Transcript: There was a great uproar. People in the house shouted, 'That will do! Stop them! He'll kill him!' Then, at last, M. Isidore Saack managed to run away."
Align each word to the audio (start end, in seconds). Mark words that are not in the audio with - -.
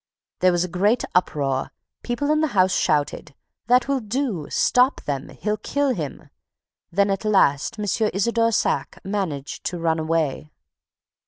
There 0.39 0.51
was 0.51 0.63
a 0.63 0.67
great 0.67 1.03
uproar. 1.13 1.69
People 2.01 2.31
in 2.31 2.41
the 2.41 2.47
house 2.57 2.73
shouted, 2.75 3.35
'That 3.67 3.87
will 3.87 3.99
do! 3.99 4.47
Stop 4.49 5.01
them! 5.01 5.29
He'll 5.29 5.57
kill 5.57 5.89
him!' 5.89 6.31
Then, 6.91 7.11
at 7.11 7.23
last, 7.23 7.77
M. 7.77 7.85
Isidore 8.11 8.49
Saack 8.51 8.97
managed 9.05 9.63
to 9.65 9.77
run 9.77 9.99
away." 9.99 10.49